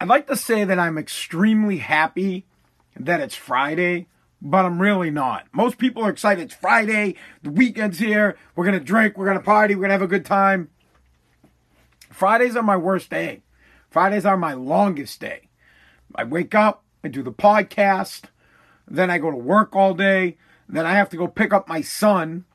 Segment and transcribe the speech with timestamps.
[0.00, 2.46] I'd like to say that I'm extremely happy
[2.98, 4.08] that it's Friday,
[4.40, 5.46] but I'm really not.
[5.52, 6.44] Most people are excited.
[6.44, 10.06] It's Friday, the weekend's here, we're gonna drink, we're gonna party, we're gonna have a
[10.06, 10.70] good time.
[12.08, 13.42] Fridays are my worst day.
[13.90, 15.50] Fridays are my longest day.
[16.14, 18.24] I wake up, I do the podcast,
[18.88, 21.82] then I go to work all day, then I have to go pick up my
[21.82, 22.46] son.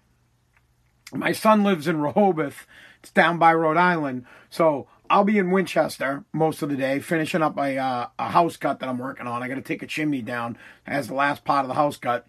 [1.13, 2.65] My son lives in Rehoboth,
[3.01, 7.41] it's down by Rhode Island, so I'll be in Winchester most of the day, finishing
[7.41, 9.43] up a uh, a house cut that I'm working on.
[9.43, 12.25] I got to take a chimney down as the last part of the house cut.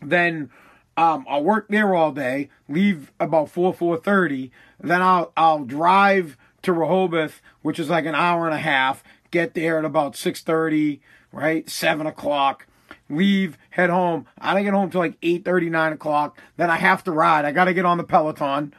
[0.00, 0.50] Then
[0.96, 4.52] um, I'll work there all day, leave about four four thirty.
[4.80, 9.02] Then I'll I'll drive to Rehoboth, which is like an hour and a half.
[9.30, 11.00] Get there at about six thirty,
[11.32, 12.66] right, seven o'clock.
[13.10, 14.26] Leave, head home.
[14.38, 16.38] I don't get home till like eight thirty, nine o'clock.
[16.56, 17.44] Then I have to ride.
[17.44, 18.74] I got to get on the Peloton.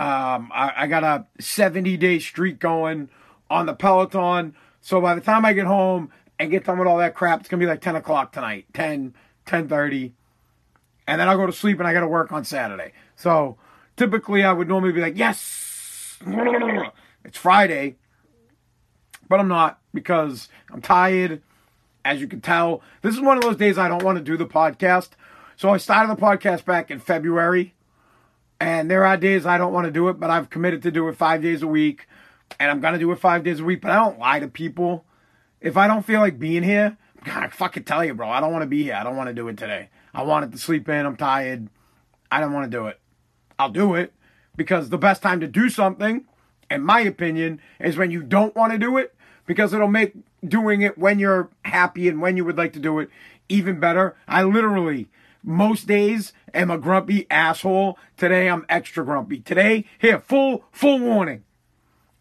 [0.00, 3.10] Um, I, I got a 70 day streak going
[3.50, 4.56] on the Peloton.
[4.80, 7.50] So by the time I get home and get done with all that crap, it's
[7.50, 9.12] gonna be like 10 o'clock tonight, 10,
[9.44, 10.12] 10:30,
[11.06, 12.92] and then I'll go to sleep and I got to work on Saturday.
[13.14, 13.58] So
[13.98, 16.16] typically I would normally be like, yes,
[17.24, 17.96] it's Friday,
[19.28, 21.42] but I'm not because I'm tired.
[22.06, 24.38] As you can tell, this is one of those days I don't want to do
[24.38, 25.10] the podcast.
[25.56, 27.74] So I started the podcast back in February
[28.60, 31.08] and there are days I don't want to do it, but I've committed to do
[31.08, 32.06] it five days a week.
[32.58, 33.80] And I'm going to do it five days a week.
[33.80, 35.04] But I don't lie to people.
[35.60, 38.52] If I don't feel like being here, God, I fucking tell you, bro, I don't
[38.52, 38.94] want to be here.
[38.94, 39.88] I don't want to do it today.
[40.12, 41.06] I wanted to sleep in.
[41.06, 41.68] I'm tired.
[42.30, 43.00] I don't want to do it.
[43.58, 44.12] I'll do it
[44.56, 46.24] because the best time to do something,
[46.70, 49.14] in my opinion, is when you don't want to do it
[49.46, 50.14] because it'll make
[50.46, 53.10] doing it when you're happy and when you would like to do it
[53.48, 54.16] even better.
[54.28, 55.08] I literally
[55.42, 57.98] most days am a grumpy asshole.
[58.16, 59.40] Today I'm extra grumpy.
[59.40, 61.44] Today, here, full full warning.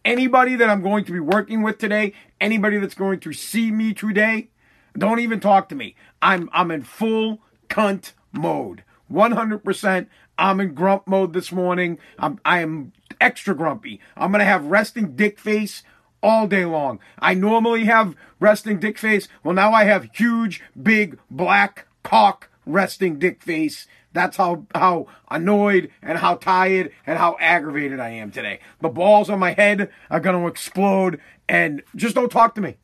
[0.05, 3.93] Anybody that I'm going to be working with today, anybody that's going to see me
[3.93, 4.49] today,
[4.97, 5.95] don't even talk to me.
[6.21, 8.83] I'm I'm in full cunt mode.
[9.11, 11.99] 100% I'm in grump mode this morning.
[12.17, 13.99] I'm I am extra grumpy.
[14.15, 15.83] I'm going to have resting dick face
[16.21, 16.99] all day long.
[17.19, 19.27] I normally have resting dick face.
[19.43, 23.87] Well, now I have huge, big, black cock resting dick face.
[24.13, 28.59] That's how how annoyed and how tired and how aggravated I am today.
[28.81, 32.77] The balls on my head are gonna explode and just don't talk to me.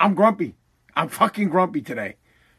[0.00, 0.54] I'm grumpy.
[0.94, 2.16] I'm fucking grumpy today.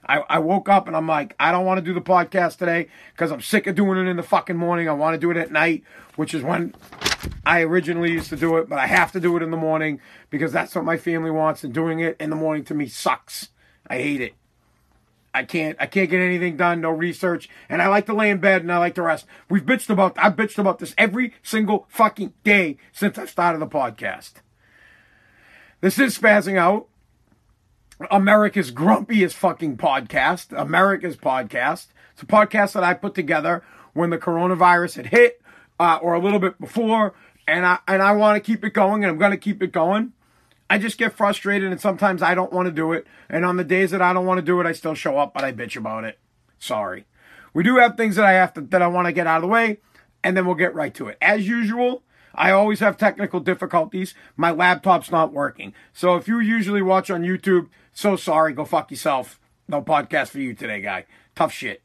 [0.08, 2.88] I, I woke up and I'm like, I don't want to do the podcast today
[3.14, 4.88] because I'm sick of doing it in the fucking morning.
[4.88, 5.84] I want to do it at night,
[6.16, 6.74] which is when
[7.46, 10.00] I originally used to do it, but I have to do it in the morning
[10.30, 13.50] because that's what my family wants, and doing it in the morning to me sucks.
[13.88, 14.34] I hate it.
[15.34, 18.40] I can't I can't get anything done, no research, and I like to lay in
[18.40, 19.26] bed and I like to rest.
[19.50, 23.68] We've bitched about I've bitched about this every single fucking day since I started the
[23.68, 24.34] podcast.
[25.82, 26.88] This is spazzing out.
[28.12, 31.88] America's grumpiest fucking podcast, America's podcast.
[32.14, 35.42] It's a podcast that I put together when the coronavirus had hit,
[35.80, 37.14] uh, or a little bit before,
[37.48, 39.72] and I and I want to keep it going, and I'm going to keep it
[39.72, 40.14] going.
[40.70, 43.08] I just get frustrated and sometimes I don't want to do it.
[43.30, 45.34] And on the days that I don't want to do it, I still show up,
[45.34, 46.20] but I bitch about it.
[46.60, 47.06] Sorry.
[47.54, 49.42] We do have things that I have to that I want to get out of
[49.44, 49.80] the way,
[50.24, 51.18] and then we'll get right to it.
[51.22, 52.04] As usual,
[52.36, 54.14] I always have technical difficulties.
[54.36, 55.74] My laptop's not working.
[55.94, 59.40] So if you usually watch on YouTube, so sorry, go fuck yourself.
[59.68, 61.06] No podcast for you today, guy.
[61.36, 61.82] Tough shit.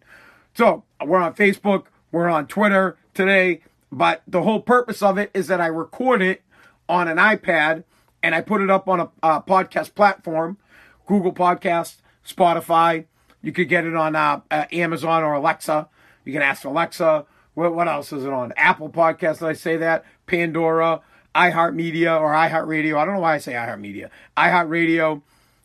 [0.54, 5.46] So we're on Facebook, we're on Twitter today, but the whole purpose of it is
[5.46, 6.42] that I record it
[6.88, 7.84] on an iPad
[8.22, 10.58] and I put it up on a, a podcast platform,
[11.06, 11.96] Google Podcast,
[12.26, 13.06] Spotify.
[13.42, 15.88] You could get it on uh, uh, Amazon or Alexa.
[16.24, 17.26] You can ask Alexa.
[17.54, 18.52] What, what else is it on?
[18.56, 19.40] Apple Podcast.
[19.40, 20.04] Did I say that?
[20.26, 21.00] Pandora,
[21.34, 22.96] iHeartMedia or iHeartRadio.
[22.96, 24.10] I don't know why I say iHeartMedia.
[24.36, 25.22] iHeartRadio.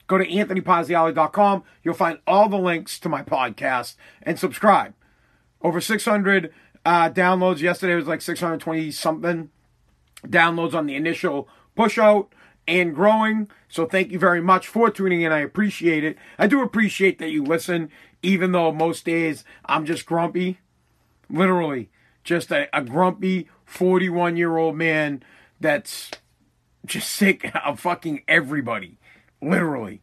[0.07, 1.63] Go to anthonypazziali.com.
[1.84, 4.94] You'll find all the links to my podcast and subscribe.
[5.62, 6.53] Over 600
[6.85, 7.59] uh, downloads.
[7.59, 9.50] Yesterday was like 620 something
[10.25, 12.34] downloads on the initial push out
[12.67, 13.50] and growing.
[13.69, 15.31] So thank you very much for tuning in.
[15.31, 16.17] I appreciate it.
[16.37, 17.90] I do appreciate that you listen,
[18.22, 20.59] even though most days I'm just grumpy.
[21.29, 21.90] Literally,
[22.23, 25.23] just a, a grumpy 41 year old man
[25.59, 26.11] that's
[26.85, 28.99] just sick of fucking everybody.
[29.41, 30.02] Literally.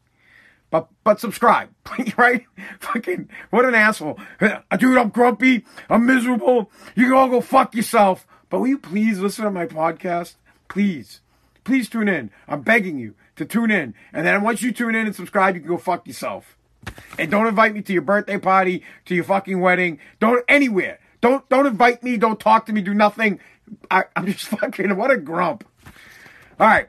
[0.70, 1.70] But but subscribe,
[2.16, 2.44] right?
[2.80, 4.18] Fucking what an asshole.
[4.78, 5.64] Dude, I'm grumpy.
[5.88, 6.70] I'm miserable.
[6.96, 8.26] You can all go fuck yourself.
[8.50, 10.34] But will you please listen to my podcast?
[10.68, 11.20] Please
[11.64, 12.30] please tune in.
[12.46, 13.94] I'm begging you to tune in.
[14.12, 16.56] And then once you tune in and subscribe, you can go fuck yourself.
[17.18, 19.98] And don't invite me to your birthday party, to your fucking wedding.
[20.20, 21.00] Don't anywhere.
[21.20, 22.16] Don't don't invite me.
[22.16, 22.82] Don't talk to me.
[22.82, 23.40] Do nothing.
[23.90, 25.66] I, I'm just fucking what a grump.
[26.60, 26.88] All right.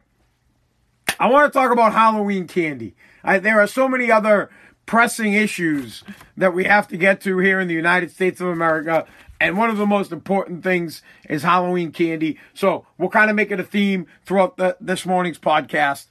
[1.19, 2.95] I want to talk about Halloween candy.
[3.24, 4.50] I, there are so many other
[4.86, 6.04] pressing issues
[6.38, 9.07] that we have to get to here in the United States of America.
[9.40, 12.40] And one of the most important things is Halloween candy.
[12.54, 16.08] So we'll kind of make it a theme throughout the, this morning's podcast.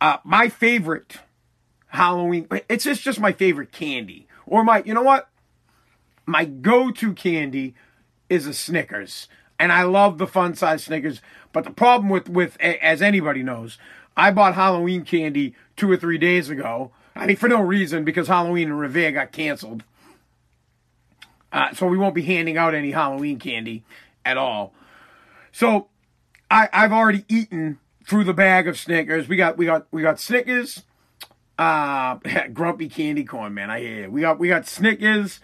[0.00, 1.18] Uh, my favorite
[1.88, 4.28] Halloween, it's just, just my favorite candy.
[4.46, 5.28] Or my, you know what?
[6.24, 7.74] My go to candy
[8.28, 9.28] is a Snickers.
[9.58, 11.20] And I love the fun size Snickers.
[11.52, 13.78] But the problem with, with, as anybody knows,
[14.16, 16.92] I bought Halloween candy two or three days ago.
[17.16, 19.82] I mean, for no reason, because Halloween and Revere got canceled.
[21.52, 23.84] Uh, so we won't be handing out any Halloween candy
[24.24, 24.74] at all.
[25.50, 25.88] So
[26.50, 29.28] I, I've already eaten through the bag of Snickers.
[29.28, 30.82] We got we got we got Snickers,
[31.58, 32.16] uh,
[32.52, 33.70] grumpy candy corn, man.
[33.70, 34.10] I hear you.
[34.10, 35.40] We got we got Snickers.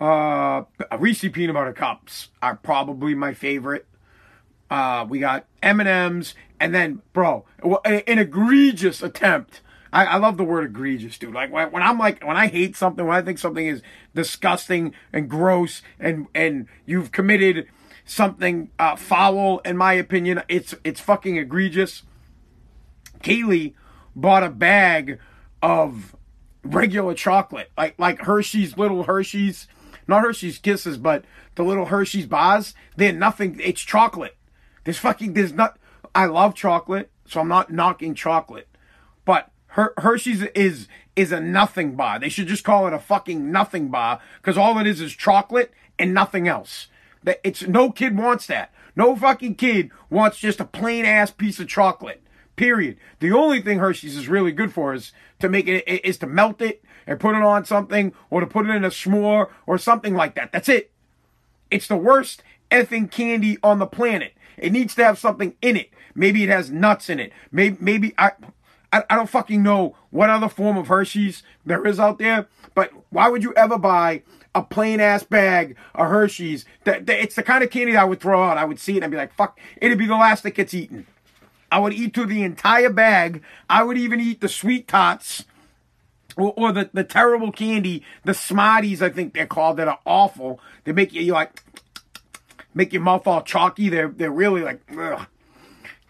[0.00, 0.64] Uh,
[0.98, 3.86] Reese peanut butter cups are probably my favorite.
[4.70, 7.44] Uh, we got M and M's, and then, bro,
[7.84, 9.60] an egregious attempt.
[9.96, 11.32] I, I, love the word egregious, dude.
[11.32, 13.80] Like when, I'm like when I hate something, when I think something is
[14.14, 17.66] disgusting and gross, and and you've committed
[18.04, 22.02] something uh, foul, in my opinion, it's it's fucking egregious.
[23.20, 23.72] Kaylee
[24.14, 25.18] bought a bag
[25.62, 26.14] of
[26.62, 29.66] regular chocolate, like like Hershey's little Hershey's,
[30.06, 32.74] not Hershey's Kisses, but the little Hershey's bars.
[32.96, 33.58] They're nothing.
[33.64, 34.36] It's chocolate.
[34.84, 35.78] There's fucking there's not.
[36.14, 38.68] I love chocolate, so I'm not knocking chocolate,
[39.76, 42.18] Her, Hershey's is is a nothing bar.
[42.18, 45.70] They should just call it a fucking nothing bar because all it is is chocolate
[45.98, 46.86] and nothing else.
[47.24, 48.72] That it's no kid wants that.
[48.96, 52.22] No fucking kid wants just a plain ass piece of chocolate.
[52.56, 52.96] Period.
[53.20, 56.62] The only thing Hershey's is really good for is to make it is to melt
[56.62, 60.14] it and put it on something or to put it in a s'more or something
[60.14, 60.52] like that.
[60.52, 60.90] That's it.
[61.70, 64.32] It's the worst effing candy on the planet.
[64.56, 65.90] It needs to have something in it.
[66.14, 67.30] Maybe it has nuts in it.
[67.52, 68.32] Maybe maybe I
[68.92, 72.46] I, I don't fucking know what other form of Hershey's there is out there.
[72.74, 74.22] But why would you ever buy
[74.54, 76.64] a plain ass bag of Hershey's?
[76.84, 78.58] That, that it's the kind of candy I would throw out.
[78.58, 80.74] I would see it and I'd be like, fuck, it'd be the last that gets
[80.74, 81.06] eaten.
[81.70, 83.42] I would eat through the entire bag.
[83.68, 85.44] I would even eat the SweeTarts.
[86.38, 90.60] Or, or, the, the terrible candy, the Smarties, I think they're called, that are awful.
[90.84, 91.64] They make you, you like
[92.74, 93.88] make your mouth all chalky.
[93.88, 95.26] They're they're really like ugh,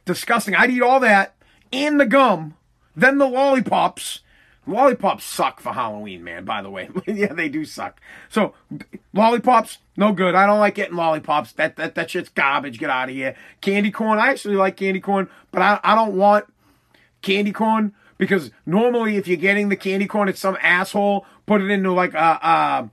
[0.05, 0.57] disgusting.
[0.57, 1.37] I'd eat all that
[1.73, 2.55] and the gum,
[2.97, 4.21] then the lollipops.
[4.69, 6.89] Lollipops suck for Halloween, man, by the way.
[7.07, 8.01] yeah, they do suck.
[8.29, 8.53] So,
[9.13, 10.35] lollipops, no good.
[10.35, 11.53] I don't like getting lollipops.
[11.53, 12.81] That, that, that shit's garbage.
[12.81, 13.37] Get out of here.
[13.61, 16.47] Candy corn, I actually like candy corn, but I, I don't want
[17.23, 21.71] candy corn because normally if you're getting the candy corn, it's some asshole put it
[21.71, 22.91] into like a, a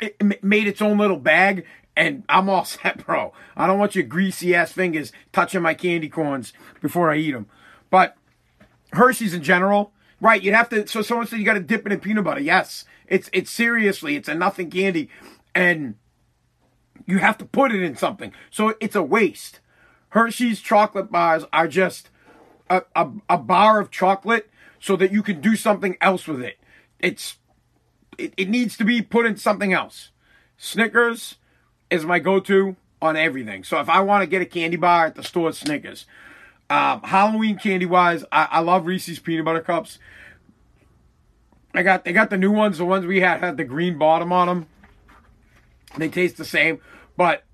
[0.00, 1.64] it made its own little bag
[1.96, 3.32] and I'm all set, bro.
[3.56, 7.46] I don't want your greasy ass fingers touching my candy corns before I eat them.
[7.90, 8.16] But
[8.94, 10.42] Hershey's in general, right?
[10.42, 10.86] You'd have to.
[10.86, 12.40] So someone said you got to dip it in peanut butter.
[12.40, 15.08] Yes, it's it's seriously, it's a nothing candy,
[15.54, 15.96] and
[17.06, 18.32] you have to put it in something.
[18.50, 19.60] So it's a waste.
[20.10, 22.08] Hershey's chocolate bars are just
[22.70, 24.48] a, a, a bar of chocolate
[24.78, 26.58] so that you can do something else with it.
[27.00, 27.36] It's
[28.16, 30.10] it, it needs to be put in something else.
[30.56, 31.36] Snickers
[31.90, 33.64] is my go-to on everything.
[33.64, 36.06] So if I want to get a candy bar at the store, Snickers.
[36.70, 39.98] Um, Halloween candy wise, I, I love Reese's peanut butter cups.
[41.74, 42.78] I got they got the new ones.
[42.78, 44.66] The ones we had had the green bottom on them.
[45.96, 46.80] They taste the same,
[47.16, 47.44] but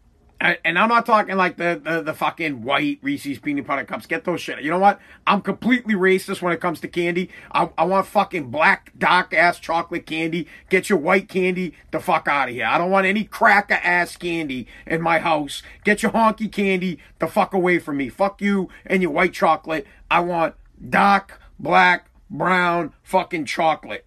[0.41, 4.07] and I'm not talking like the, the, the fucking white Reese's peanut butter cups.
[4.07, 4.63] Get those shit.
[4.63, 4.99] You know what?
[5.27, 7.29] I'm completely racist when it comes to candy.
[7.53, 10.47] I, I want fucking black dark ass chocolate candy.
[10.71, 12.67] Get your white candy the fuck out of here.
[12.67, 15.63] I don't want any cracker ass candy in my house.
[15.85, 18.09] Get your honky candy the fuck away from me.
[18.09, 19.87] Fuck you and your white chocolate.
[20.11, 20.55] I want
[20.89, 24.07] dark black brown fucking chocolate.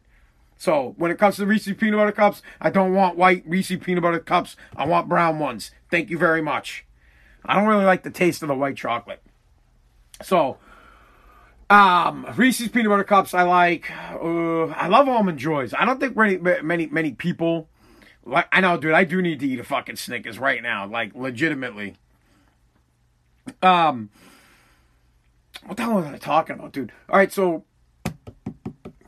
[0.63, 4.01] So when it comes to Reese's peanut butter cups, I don't want white Reese's peanut
[4.01, 4.55] butter cups.
[4.74, 5.72] I want brown ones.
[5.91, 6.86] Thank you very much.
[7.43, 9.22] I don't really like the taste of the white chocolate.
[10.22, 10.60] So,
[11.70, 13.91] um, Reese's peanut butter cups I like.
[14.13, 15.74] Uh, I love almond joys.
[15.74, 17.67] I don't think many many many people
[18.24, 18.48] like.
[18.53, 18.93] I know, dude.
[18.93, 21.98] I do need to eat a fucking Snickers right now, like legitimately.
[23.62, 24.12] Um,
[25.65, 26.93] what the hell was I talking about, dude?
[27.10, 27.65] All right, so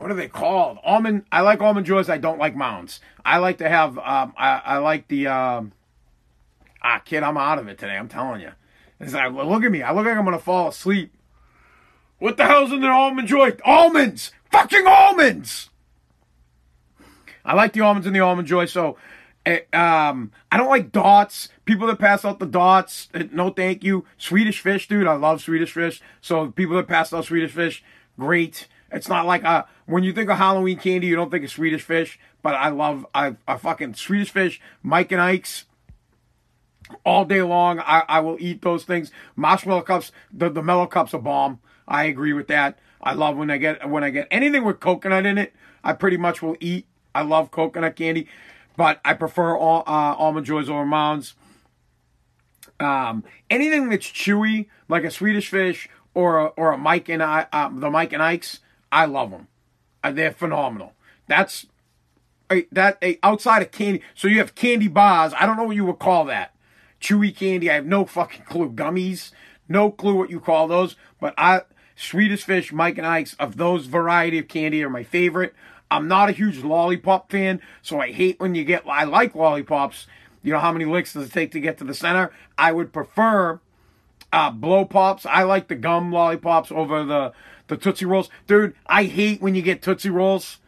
[0.06, 0.78] what are they called?
[0.84, 1.24] Almond.
[1.32, 2.08] I like almond joys.
[2.08, 3.00] I don't like mounds.
[3.24, 3.98] I like to have.
[3.98, 5.26] Um, I, I like the.
[5.26, 5.72] Um,
[6.80, 7.96] ah, kid, I'm out of it today.
[7.96, 8.52] I'm telling you.
[9.00, 9.82] It's like, look at me.
[9.82, 11.12] I look like I'm gonna fall asleep.
[12.20, 13.56] What the hell's in the almond joy?
[13.64, 14.30] Almonds.
[14.52, 15.70] Fucking almonds.
[17.44, 18.66] I like the almonds in the almond joy.
[18.66, 18.96] So,
[19.44, 21.48] Eh, um, I don't like dots.
[21.64, 24.04] People that pass out the dots, eh, no thank you.
[24.18, 26.00] Swedish fish, dude, I love Swedish fish.
[26.20, 27.84] So people that pass out Swedish fish,
[28.18, 28.66] great.
[28.90, 31.82] It's not like a when you think of Halloween candy, you don't think of Swedish
[31.82, 35.64] fish, but I love I, I fucking Swedish fish, Mike and Ike's
[37.04, 37.80] all day long.
[37.80, 39.10] I, I will eat those things.
[39.34, 41.60] Marshmallow cups, the, the Mallo Cups are bomb.
[41.88, 42.78] I agree with that.
[43.02, 45.54] I love when I get when I get anything with coconut in it.
[45.84, 46.86] I pretty much will eat.
[47.14, 48.28] I love coconut candy,
[48.76, 51.34] but I prefer all, uh, almond joys over mounds.
[52.78, 57.46] Um, anything that's chewy, like a Swedish fish or a, or a Mike and I,
[57.52, 59.48] uh, the Mike and Ike's, I love them.
[60.02, 60.92] Uh, they're phenomenal.
[61.26, 61.66] That's
[62.50, 64.02] a, that a, outside of candy.
[64.14, 65.32] So you have candy bars.
[65.38, 66.54] I don't know what you would call that.
[67.00, 67.70] Chewy candy.
[67.70, 68.70] I have no fucking clue.
[68.70, 69.32] Gummies.
[69.68, 70.96] No clue what you call those.
[71.20, 71.62] But I
[71.96, 75.54] Swedish Fish, Mike and Ike's of those variety of candy are my favorite.
[75.90, 78.86] I'm not a huge lollipop fan, so I hate when you get.
[78.86, 80.06] I like lollipops.
[80.42, 82.30] You know how many licks does it take to get to the center?
[82.58, 83.60] I would prefer
[84.32, 85.24] uh, blow pops.
[85.26, 87.32] I like the gum lollipops over the
[87.68, 88.28] the Tootsie Rolls.
[88.46, 90.58] Dude, I hate when you get Tootsie Rolls.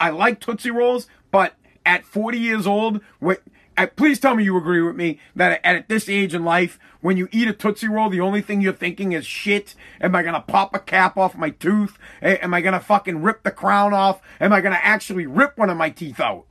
[0.00, 3.42] I like Tootsie Rolls, but at 40 years old, what,
[3.76, 7.16] uh, please tell me you agree with me that at this age in life, when
[7.16, 9.74] you eat a Tootsie Roll, the only thing you're thinking is shit.
[10.00, 11.98] Am I gonna pop a cap off my tooth?
[12.22, 14.22] Am I gonna fucking rip the crown off?
[14.40, 16.46] Am I gonna actually rip one of my teeth out?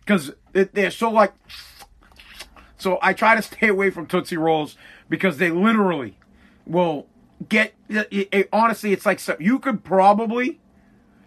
[0.00, 1.34] Because they're so like.
[2.78, 4.76] So I try to stay away from Tootsie Rolls
[5.10, 6.16] because they literally
[6.64, 7.06] will
[7.48, 7.74] get.
[7.88, 10.60] It, it, honestly, it's like you could probably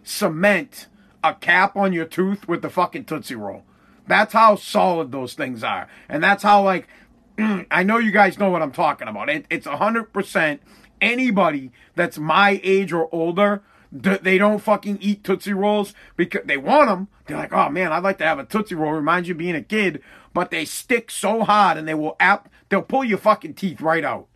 [0.02, 0.88] cement
[1.22, 3.64] a cap on your tooth with the fucking Tootsie Roll.
[4.06, 5.88] That's how solid those things are.
[6.08, 6.86] And that's how, like,
[7.38, 9.30] I know you guys know what I'm talking about.
[9.30, 10.58] It, it's 100%
[11.00, 16.88] anybody that's my age or older, they don't fucking eat Tootsie Rolls because they want
[16.88, 17.08] them.
[17.26, 18.92] They're like, oh man, I'd like to have a Tootsie Roll.
[18.92, 20.02] Reminds you of being a kid.
[20.32, 24.04] But they stick so hard and they will app, they'll pull your fucking teeth right
[24.04, 24.26] out.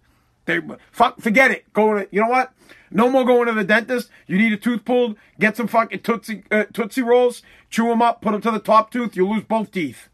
[0.49, 1.73] They fuck, forget it.
[1.73, 2.52] Go to, you know what?
[2.90, 4.11] No more going to the dentist.
[4.26, 5.17] You need a tooth pulled.
[5.38, 7.43] Get some fucking Tootsie, uh, Tootsie Rolls.
[7.71, 8.23] Chew them up.
[8.23, 9.14] Put them to the top tooth.
[9.14, 10.09] You lose both teeth.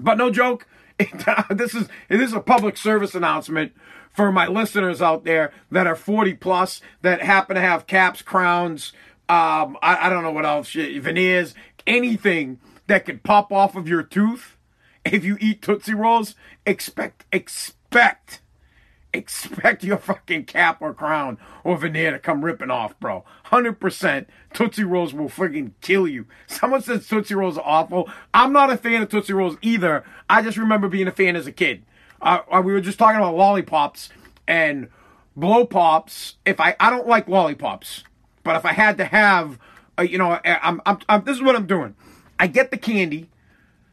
[0.00, 0.66] But no joke.
[0.98, 3.72] It, uh, this is this is a public service announcement
[4.10, 8.92] for my listeners out there that are 40 plus that happen to have caps, crowns,
[9.28, 11.54] um, I, I don't know what else, veneers,
[11.86, 14.56] anything that could pop off of your tooth
[15.04, 16.34] if you eat Tootsie Rolls.
[16.66, 18.40] Expect, expect
[19.12, 23.24] expect your fucking cap or crown or veneer to come ripping off, bro.
[23.46, 26.26] 100% Tootsie Rolls will freaking kill you.
[26.46, 28.08] Someone says Tootsie Rolls are awful.
[28.34, 30.04] I'm not a fan of Tootsie Rolls either.
[30.28, 31.84] I just remember being a fan as a kid.
[32.20, 34.10] Uh, uh we were just talking about lollipops
[34.46, 34.88] and
[35.36, 36.36] blow pops.
[36.44, 38.04] If I, I don't like lollipops,
[38.44, 39.58] but if I had to have,
[39.98, 41.94] uh, you know, I'm, I'm, I'm, this is what I'm doing.
[42.38, 43.30] I get the candy.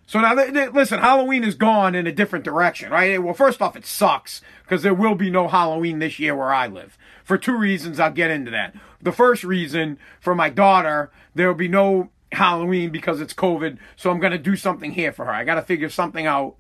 [0.08, 3.22] So now, listen, Halloween is gone in a different direction, right?
[3.22, 6.68] Well, first off, it sucks because there will be no Halloween this year where I
[6.68, 6.98] live.
[7.24, 8.76] For two reasons, I'll get into that.
[9.02, 14.12] The first reason, for my daughter, there will be no Halloween because it's COVID, so
[14.12, 15.32] I'm going to do something here for her.
[15.32, 16.56] I got to figure something out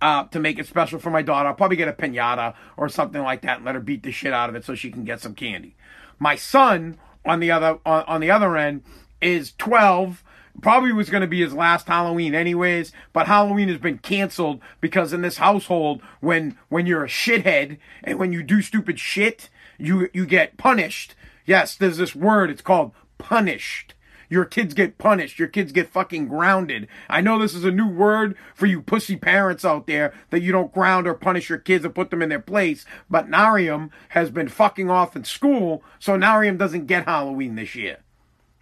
[0.00, 1.48] uh, to make it special for my daughter.
[1.48, 4.32] I'll probably get a pinata or something like that and let her beat the shit
[4.32, 5.76] out of it so she can get some candy.
[6.18, 8.82] My son, on the other on, on the other end,
[9.20, 10.24] is 12
[10.62, 15.12] probably was going to be his last Halloween anyways, but Halloween has been canceled because
[15.12, 19.48] in this household when when you're a shithead and when you do stupid shit,
[19.78, 21.14] you you get punished.
[21.46, 23.94] Yes, there's this word, it's called punished.
[24.30, 25.38] Your kids get punished.
[25.38, 26.86] Your kids get fucking grounded.
[27.08, 30.52] I know this is a new word for you pussy parents out there that you
[30.52, 32.84] don't ground or punish your kids and put them in their place.
[33.08, 37.98] But Narium has been fucking off in school, so Narium doesn't get Halloween this year.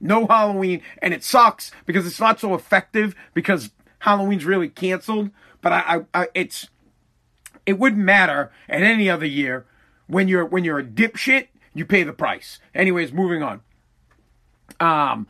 [0.00, 5.31] No Halloween, and it sucks because it's not so effective because Halloween's really canceled.
[5.61, 6.69] But I, I, I it's
[7.65, 9.67] it wouldn't matter at any other year
[10.07, 12.59] when you're when you're a dipshit, you pay the price.
[12.75, 13.61] Anyways, moving on.
[14.81, 15.26] Um,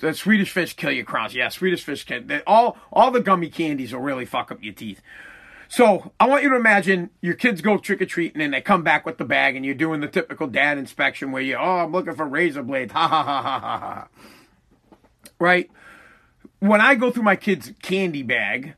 [0.00, 1.34] the Swedish fish kill your crowns.
[1.34, 2.42] Yeah, Swedish fish can.
[2.46, 5.00] All all the gummy candies will really fuck up your teeth.
[5.68, 8.82] So I want you to imagine your kids go trick or treating and they come
[8.82, 11.92] back with the bag and you're doing the typical dad inspection where you, oh, I'm
[11.92, 12.92] looking for razor blades.
[12.92, 14.08] Ha ha ha ha ha ha.
[15.38, 15.70] Right?
[16.60, 18.74] When I go through my kids' candy bag,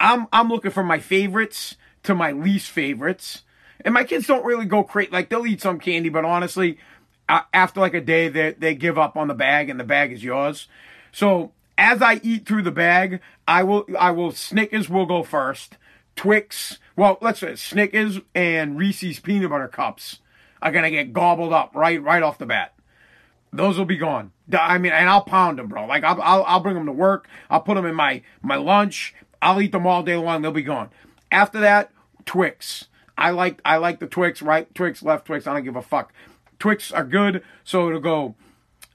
[0.00, 3.42] I'm I'm looking for my favorites to my least favorites.
[3.84, 5.10] And my kids don't really go crazy.
[5.10, 6.78] Like they'll eat some candy, but honestly,
[7.28, 10.22] after like a day, they they give up on the bag and the bag is
[10.22, 10.66] yours.
[11.12, 15.76] So as I eat through the bag, I will I will Snickers will go first
[16.18, 20.18] Twix, well, let's say Snickers and Reese's peanut butter cups
[20.60, 22.74] are gonna get gobbled up right right off the bat.
[23.52, 24.32] Those will be gone.
[24.52, 25.86] I mean, and I'll pound them, bro.
[25.86, 27.28] Like I'll I'll, I'll bring them to work.
[27.48, 29.14] I'll put them in my my lunch.
[29.40, 30.42] I'll eat them all day long.
[30.42, 30.90] They'll be gone.
[31.30, 31.92] After that,
[32.26, 32.86] Twix.
[33.16, 35.46] I like I like the Twix, right Twix, left Twix.
[35.46, 36.12] I don't give a fuck.
[36.58, 38.34] Twix are good, so it'll go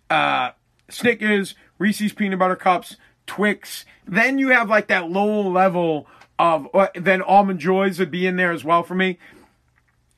[0.10, 0.52] uh,
[0.90, 3.86] Snickers, Reese's peanut butter cups, Twix.
[4.06, 6.06] Then you have like that low level
[6.40, 9.18] of uh, then almond joys would be in there as well for me.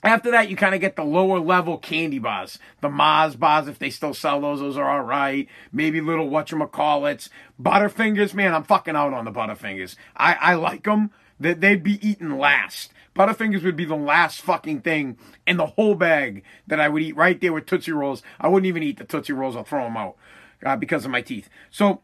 [0.03, 2.59] After that, you kind of get the lower level candy bars.
[2.81, 5.47] The Mars bars, if they still sell those, those are all right.
[5.71, 7.29] Maybe little whatchamacallits.
[7.59, 9.95] Butterfingers, man, I'm fucking out on the Butterfingers.
[10.15, 11.11] I, I like them.
[11.39, 12.93] That they'd be eaten last.
[13.15, 15.17] Butterfingers would be the last fucking thing
[15.47, 18.21] in the whole bag that I would eat right there with Tootsie Rolls.
[18.39, 19.55] I wouldn't even eat the Tootsie Rolls.
[19.55, 20.17] I'll throw them out
[20.63, 21.49] uh, because of my teeth.
[21.71, 22.01] So,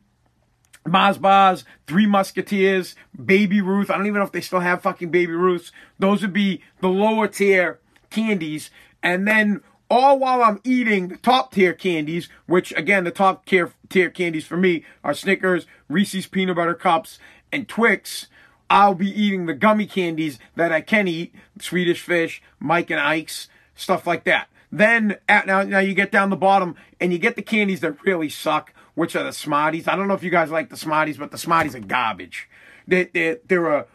[0.85, 3.89] Mars Bars, Three Musketeers, Baby Ruth.
[3.89, 5.71] I don't even know if they still have fucking Baby Ruths.
[5.99, 8.71] Those would be the lower tier candies.
[9.03, 13.73] And then all while I'm eating the top tier candies, which again, the top tier,
[13.89, 17.19] tier candies for me are Snickers, Reese's Peanut Butter Cups,
[17.51, 18.27] and Twix.
[18.69, 23.49] I'll be eating the gummy candies that I can eat, Swedish Fish, Mike and Ike's,
[23.75, 24.47] stuff like that.
[24.71, 28.01] Then at, now, now you get down the bottom and you get the candies that
[28.05, 29.87] really suck, which are the Smarties.
[29.87, 32.49] I don't know if you guys like the Smarties, but the Smarties are garbage.
[32.87, 33.85] They they they're a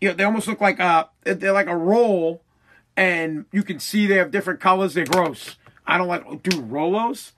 [0.00, 2.42] you know, they almost look like a they're like a roll,
[2.96, 4.94] and you can see they have different colors.
[4.94, 5.56] They're gross.
[5.86, 7.32] I don't like do Rolos.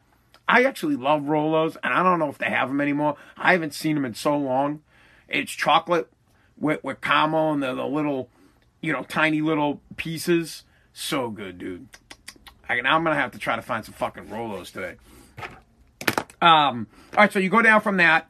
[0.48, 3.16] I actually love Rolos, and I don't know if they have them anymore.
[3.36, 4.82] I haven't seen them in so long.
[5.28, 6.12] It's chocolate
[6.58, 8.28] with, with caramel and the, the little,
[8.80, 10.64] you know, tiny little pieces.
[10.92, 11.88] So good, dude.
[12.68, 14.96] I, now I'm gonna have to try to find some fucking Rolos today.
[16.42, 18.28] Um, all right, so you go down from that.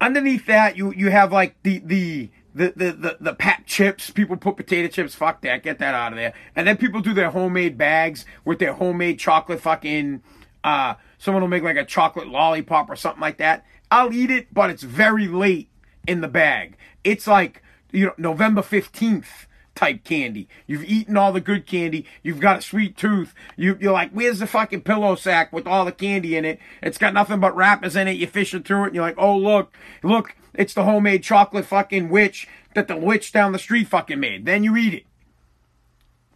[0.00, 4.10] Underneath that, you you have like the the the the the, the pat chips.
[4.10, 5.14] People put potato chips.
[5.14, 5.62] Fuck that.
[5.62, 6.32] Get that out of there.
[6.56, 10.22] And then people do their homemade bags with their homemade chocolate fucking.
[10.64, 13.66] Uh, someone will make like a chocolate lollipop or something like that.
[13.90, 15.68] I'll eat it, but it's very late
[16.08, 16.78] in the bag.
[17.04, 17.62] It's like
[17.92, 20.48] you know November fifteenth type candy.
[20.66, 22.06] You've eaten all the good candy.
[22.22, 23.34] You've got a sweet tooth.
[23.56, 26.58] You, you're like, where's the fucking pillow sack with all the candy in it?
[26.82, 28.16] It's got nothing but wrappers in it.
[28.16, 32.08] You're fishing through it and you're like, oh, look, look, it's the homemade chocolate fucking
[32.08, 34.44] witch that the witch down the street fucking made.
[34.44, 35.04] Then you eat it.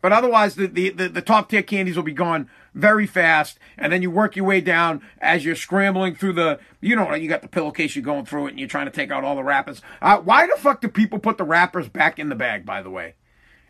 [0.00, 3.58] But otherwise, the, the, the, the top tier candies will be gone very fast.
[3.78, 7.26] And then you work your way down as you're scrambling through the, you know, you
[7.26, 9.42] got the pillowcase, you're going through it and you're trying to take out all the
[9.42, 9.80] wrappers.
[10.02, 12.90] Uh, why the fuck do people put the wrappers back in the bag, by the
[12.90, 13.14] way?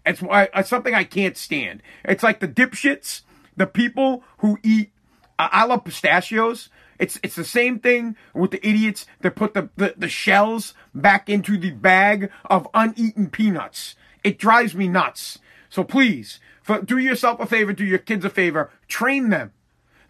[0.07, 1.83] It's, it's something I can't stand.
[2.05, 3.23] It's like the dipshits,
[3.57, 4.91] the people who eat,
[5.39, 6.69] uh, I love pistachios.
[6.99, 11.29] It's it's the same thing with the idiots that put the, the, the shells back
[11.29, 13.97] into the bag of uneaten peanuts.
[14.23, 15.41] It drives me nuts.
[15.71, 19.53] So please, for, do yourself a favor, do your kids a favor, train them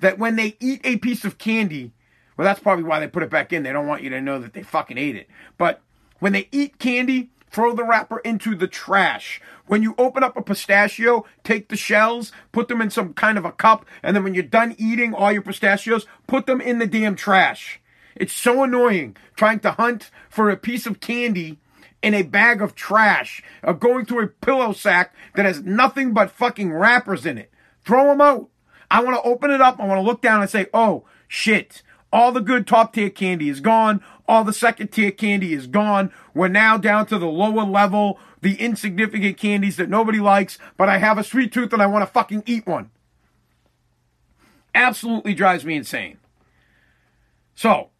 [0.00, 1.92] that when they eat a piece of candy,
[2.36, 3.62] well, that's probably why they put it back in.
[3.62, 5.28] They don't want you to know that they fucking ate it.
[5.56, 5.80] But
[6.18, 9.40] when they eat candy, throw the wrapper into the trash.
[9.66, 13.44] When you open up a pistachio, take the shells, put them in some kind of
[13.44, 16.86] a cup, and then when you're done eating all your pistachios, put them in the
[16.86, 17.80] damn trash.
[18.16, 21.60] It's so annoying trying to hunt for a piece of candy
[22.02, 26.32] in a bag of trash, or going through a pillow sack that has nothing but
[26.32, 27.52] fucking wrappers in it.
[27.84, 28.48] Throw them out.
[28.90, 29.78] I want to open it up.
[29.78, 31.83] I want to look down and say, oh, shit.
[32.14, 34.00] All the good top tier candy is gone.
[34.28, 36.12] All the second tier candy is gone.
[36.32, 40.98] We're now down to the lower level, the insignificant candies that nobody likes, but I
[40.98, 42.92] have a sweet tooth and I want to fucking eat one.
[44.76, 46.18] Absolutely drives me insane.
[47.56, 47.90] So,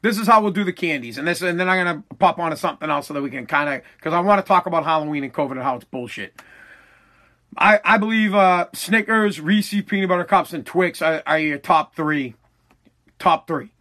[0.00, 2.56] this is how we'll do the candies, and this, and then I'm gonna pop onto
[2.56, 5.24] something else so that we can kind of, because I want to talk about Halloween
[5.24, 6.40] and COVID and how it's bullshit.
[7.58, 11.94] I I believe uh, Snickers, Reese's peanut butter cups, and Twix are, are your top
[11.94, 12.34] three.
[13.18, 13.72] Top three.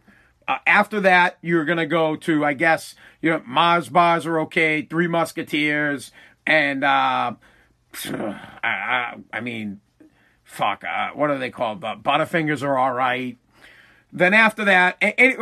[0.48, 4.84] Uh, after that, you're gonna go to, I guess, you know, Mars bars are okay,
[4.84, 6.12] Three Musketeers,
[6.46, 7.34] and uh,
[8.64, 9.82] I, I, mean,
[10.44, 11.84] fuck, uh, what are they called?
[11.84, 13.38] Uh, Butterfingers are all right.
[14.14, 15.36] Then after that, any,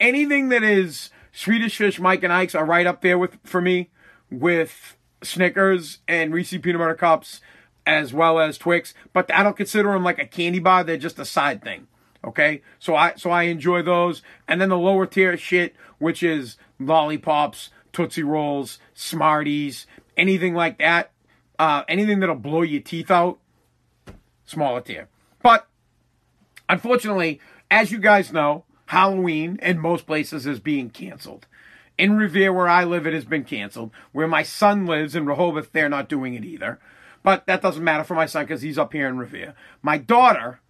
[0.00, 3.90] anything that is Swedish Fish, Mike and Ike's are right up there with for me
[4.30, 7.40] with Snickers and Reese peanut butter cups
[7.86, 8.92] as well as Twix.
[9.12, 11.86] But I don't consider them like a candy bar; they're just a side thing.
[12.24, 16.56] Okay, so I so I enjoy those, and then the lower tier shit, which is
[16.80, 21.12] lollipops, Tootsie Rolls, Smarties, anything like that,
[21.58, 23.38] uh, anything that'll blow your teeth out,
[24.44, 25.08] smaller tier.
[25.42, 25.68] But
[26.68, 31.46] unfortunately, as you guys know, Halloween in most places is being canceled.
[31.96, 33.90] In Revere, where I live, it has been canceled.
[34.12, 36.78] Where my son lives in Rehoboth, they're not doing it either.
[37.22, 39.54] But that doesn't matter for my son because he's up here in Revere.
[39.82, 40.60] My daughter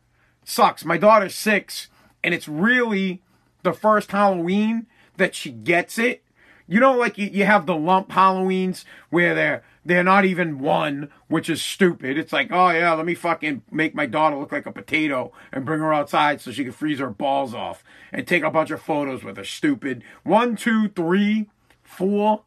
[0.49, 0.85] sucks.
[0.85, 1.89] My daughter's six,
[2.25, 3.23] and it's really
[3.63, 6.23] the first Halloween that she gets it.
[6.67, 11.11] you know, like you, you have the lump Halloweens where they're they're not even one,
[11.29, 12.19] which is stupid.
[12.19, 15.65] It's like, oh yeah, let me fucking make my daughter look like a potato and
[15.65, 17.83] bring her outside so she can freeze her balls off
[18.13, 19.45] and take a bunch of photos with her.
[19.45, 20.05] Stupid.
[20.25, 21.49] One, two, three,
[21.83, 22.43] four.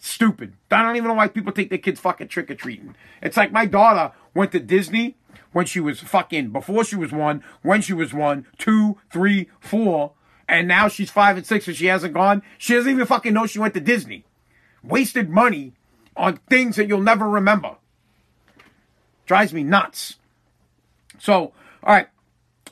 [0.00, 0.52] Stupid.
[0.70, 2.94] I don't even know why people take their kids fucking trick or treating.
[3.20, 5.16] It's like my daughter went to Disney
[5.52, 10.12] when she was fucking before she was one, when she was one, two, three, four,
[10.48, 12.42] and now she's five and six and she hasn't gone.
[12.58, 14.24] She doesn't even fucking know she went to Disney.
[14.82, 15.72] Wasted money
[16.16, 17.76] on things that you'll never remember.
[19.26, 20.16] Drives me nuts.
[21.18, 22.08] So, all right,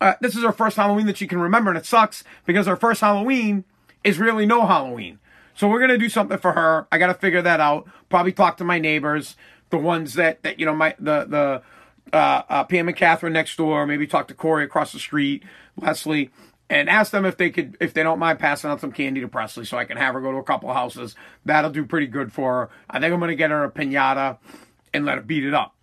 [0.00, 2.76] uh, this is her first Halloween that she can remember, and it sucks because her
[2.76, 3.64] first Halloween
[4.04, 5.18] is really no Halloween.
[5.54, 6.86] So we're gonna do something for her.
[6.90, 7.88] I gotta figure that out.
[8.08, 9.36] Probably talk to my neighbors,
[9.70, 11.62] the ones that that you know my the the
[12.12, 13.86] uh, uh, Pam and Catherine next door.
[13.86, 15.42] Maybe talk to Corey across the street,
[15.76, 16.30] Leslie,
[16.68, 19.28] and ask them if they could, if they don't mind passing out some candy to
[19.28, 21.14] Presley so I can have her go to a couple houses.
[21.44, 22.70] That'll do pretty good for her.
[22.88, 24.38] I think I'm going to get her a pinata
[24.92, 25.74] and let her beat it up.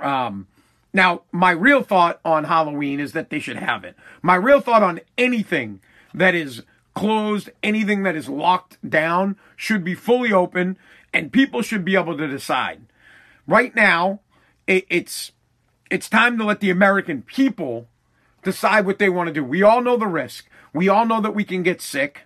[0.00, 0.46] Um,
[0.92, 3.96] now, my real thought on Halloween is that they should have it.
[4.22, 5.80] My real thought on anything
[6.14, 6.62] that is
[6.94, 10.78] closed, anything that is locked down should be fully open
[11.12, 12.86] and people should be able to decide.
[13.46, 14.20] Right now,
[14.66, 15.32] it, it's,
[15.90, 17.88] it's time to let the American people
[18.42, 19.44] decide what they want to do.
[19.44, 20.48] We all know the risk.
[20.72, 22.22] We all know that we can get sick.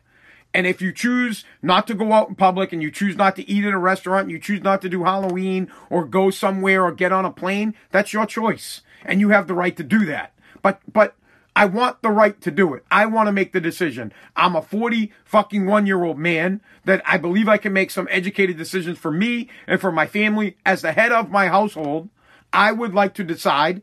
[0.53, 3.49] And if you choose not to go out in public and you choose not to
[3.49, 6.93] eat at a restaurant, and you choose not to do Halloween or go somewhere or
[6.93, 8.81] get on a plane, that's your choice.
[9.05, 10.35] And you have the right to do that.
[10.63, 11.15] But, but
[11.55, 12.85] I want the right to do it.
[12.91, 14.13] I want to make the decision.
[14.37, 18.09] I'm a 40 fucking one year old man that I believe I can make some
[18.11, 22.09] educated decisions for me and for my family as the head of my household.
[22.53, 23.83] I would like to decide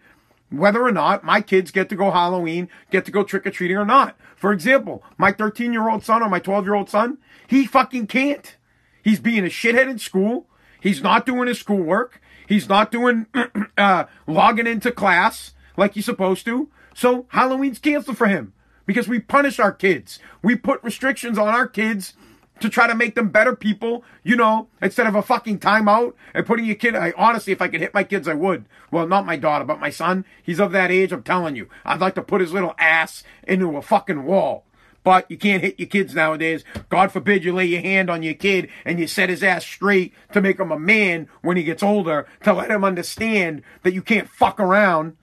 [0.49, 3.77] whether or not my kids get to go Halloween, get to go trick or treating
[3.77, 4.15] or not.
[4.35, 8.07] For example, my 13 year old son or my 12 year old son, he fucking
[8.07, 8.55] can't.
[9.03, 10.47] He's being a shithead in school.
[10.79, 12.21] He's not doing his schoolwork.
[12.47, 13.27] He's not doing,
[13.77, 16.69] uh, logging into class like he's supposed to.
[16.93, 18.53] So Halloween's canceled for him
[18.85, 20.19] because we punish our kids.
[20.41, 22.13] We put restrictions on our kids
[22.59, 26.45] to try to make them better people, you know, instead of a fucking timeout and
[26.45, 26.95] putting your kid.
[26.95, 28.65] I honestly, if I could hit my kids, I would.
[28.91, 30.25] Well, not my daughter, but my son.
[30.41, 31.11] He's of that age.
[31.11, 34.65] I'm telling you, I'd like to put his little ass into a fucking wall.
[35.03, 36.65] But you can't hit your kids nowadays.
[36.89, 40.13] God forbid you lay your hand on your kid and you set his ass straight
[40.33, 44.01] to make him a man when he gets older, to let him understand that you
[44.01, 45.15] can't fuck around.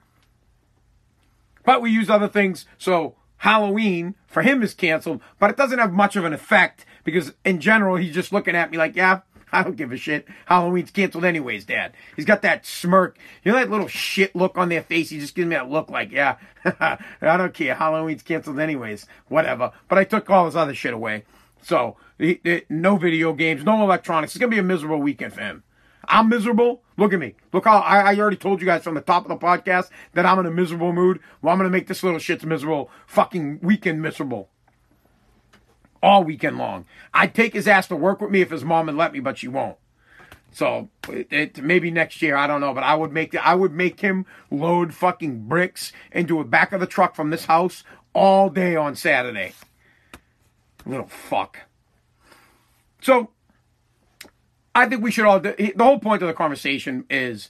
[1.66, 5.92] But we use other things, so Halloween for him is canceled, but it doesn't have
[5.92, 9.20] much of an effect because in general he's just looking at me like, yeah,
[9.54, 10.26] I don't give a shit.
[10.46, 11.92] Halloween's canceled anyways, Dad.
[12.16, 13.16] He's got that smirk.
[13.44, 15.10] You know that little shit look on their face?
[15.10, 17.76] He just gives me that look like, yeah, I don't care.
[17.76, 19.06] Halloween's canceled anyways.
[19.28, 19.70] Whatever.
[19.88, 21.24] But I took all his other shit away.
[21.62, 21.96] So,
[22.68, 24.34] no video games, no electronics.
[24.34, 25.62] It's going to be a miserable weekend for him.
[26.06, 26.82] I'm miserable.
[26.98, 27.34] Look at me.
[27.52, 30.26] Look how I, I, already told you guys from the top of the podcast that
[30.26, 31.20] I'm in a miserable mood.
[31.40, 34.50] Well, I'm going to make this little shit's miserable fucking weekend miserable
[36.04, 36.84] all weekend long.
[37.14, 39.38] I'd take his ass to work with me if his mom would let me, but
[39.38, 39.78] she won't.
[40.52, 43.54] So it, it, maybe next year, I don't know, but I would make the, I
[43.54, 47.84] would make him load fucking bricks into the back of the truck from this house
[48.12, 49.54] all day on Saturday.
[50.84, 51.60] Little fuck.
[53.00, 53.30] So
[54.74, 55.40] I think we should all.
[55.40, 57.48] The whole point of the conversation is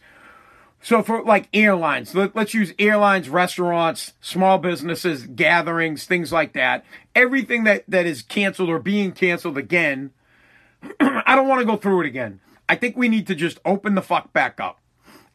[0.85, 6.85] so for like airlines, let, us use airlines, restaurants, small businesses, gatherings, things like that.
[7.14, 10.11] Everything that, that is canceled or being canceled again,
[11.01, 12.40] I don't want to go through it again.
[12.68, 14.79] I think we need to just open the fuck back up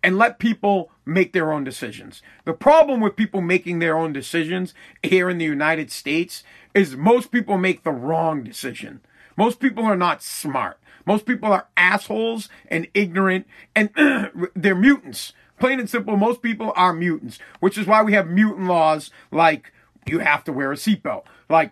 [0.04, 2.22] and let people make their own decisions.
[2.46, 6.44] The problem with people making their own decisions here in the United States
[6.76, 9.02] is most people make the wrong decision.
[9.36, 10.79] Most people are not smart.
[11.10, 13.90] Most people are assholes and ignorant and
[14.56, 15.34] they're mutants.
[15.60, 19.74] Plain and simple, most people are mutants, which is why we have mutant laws like
[20.06, 21.72] you have to wear a seatbelt, like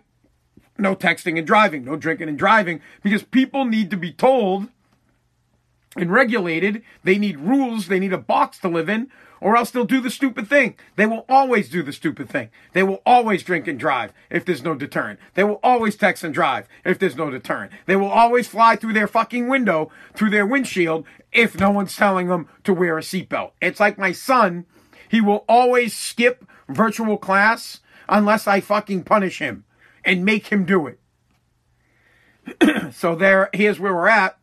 [0.76, 4.66] no texting and driving, no drinking and driving, because people need to be told
[5.96, 6.82] and regulated.
[7.04, 7.86] They need rules.
[7.86, 9.08] They need a box to live in
[9.40, 10.76] or else they'll do the stupid thing.
[10.96, 12.50] They will always do the stupid thing.
[12.72, 15.20] They will always drink and drive if there's no deterrent.
[15.34, 17.72] They will always text and drive if there's no deterrent.
[17.86, 22.28] They will always fly through their fucking window, through their windshield, if no one's telling
[22.28, 23.52] them to wear a seatbelt.
[23.60, 24.66] It's like my son,
[25.08, 29.64] he will always skip virtual class unless I fucking punish him
[30.04, 31.00] and make him do it.
[32.94, 34.38] so there, here's where we're at.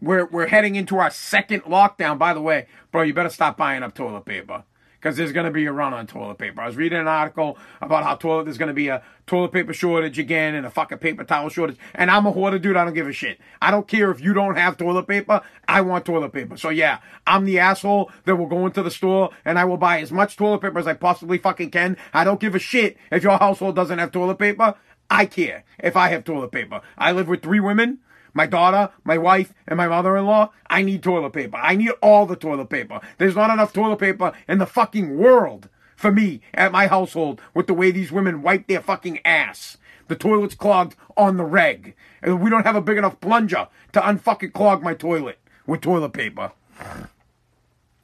[0.00, 2.18] We're, we're heading into our second lockdown.
[2.18, 4.64] By the way, bro, you better stop buying up toilet paper.
[5.00, 6.60] because there's going to be a run on toilet paper.
[6.60, 9.72] I was reading an article about how toilet there's going to be a toilet paper
[9.72, 11.78] shortage again and a fucking paper towel shortage.
[11.94, 12.76] And I'm a hoarder, dude.
[12.76, 13.40] I don't give a shit.
[13.62, 15.40] I don't care if you don't have toilet paper.
[15.66, 16.56] I want toilet paper.
[16.58, 20.00] So yeah, I'm the asshole that will go into the store and I will buy
[20.00, 21.96] as much toilet paper as I possibly fucking can.
[22.12, 24.74] I don't give a shit if your household doesn't have toilet paper.
[25.08, 26.82] I care if I have toilet paper.
[26.98, 28.00] I live with three women
[28.34, 31.56] my daughter, my wife, and my mother-in-law, I need toilet paper.
[31.56, 33.00] I need all the toilet paper.
[33.18, 37.66] There's not enough toilet paper in the fucking world for me at my household with
[37.66, 39.76] the way these women wipe their fucking ass.
[40.08, 41.94] The toilet's clogged on the reg.
[42.22, 46.12] And we don't have a big enough plunger to unfucking clog my toilet with toilet
[46.12, 46.52] paper.